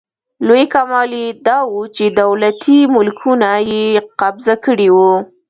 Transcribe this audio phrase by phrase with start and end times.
[0.47, 3.85] لوی کمال یې داوو چې دولتي ملکیتونه یې
[4.19, 5.13] قبضه کړي وو.